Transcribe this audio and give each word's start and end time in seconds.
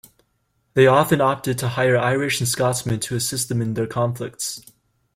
They 0.73 0.87
often 0.87 1.21
opted 1.21 1.59
to 1.59 1.67
hire 1.67 1.95
Irish- 1.95 2.39
and 2.39 2.49
Scotsmen 2.49 2.99
to 3.01 3.15
assist 3.15 3.49
them 3.49 3.61
in 3.61 3.75
their 3.75 3.85
conflicts. 3.85 4.63